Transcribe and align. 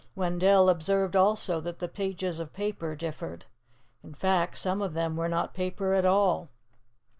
Wendell 0.15 0.67
observed 0.67 1.15
also 1.15 1.61
that 1.61 1.77
the 1.77 1.87
pages 1.87 2.39
of 2.39 2.53
paper 2.53 2.95
differed. 2.95 3.45
In 4.03 4.15
fact, 4.15 4.57
some 4.57 4.81
of 4.81 4.95
them 4.95 5.15
were 5.15 5.29
not 5.29 5.53
paper 5.53 5.93
at 5.93 6.05
all. 6.05 6.49